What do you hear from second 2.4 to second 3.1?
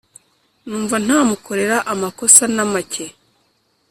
namake